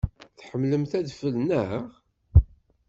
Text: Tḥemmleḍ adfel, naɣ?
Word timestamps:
Tḥemmleḍ 0.39 0.93
adfel, 0.99 1.35
naɣ? 1.39 1.69